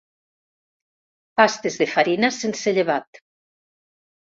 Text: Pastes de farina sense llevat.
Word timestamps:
Pastes 1.41 1.79
de 1.85 1.89
farina 1.95 2.35
sense 2.41 2.77
llevat. 2.81 3.25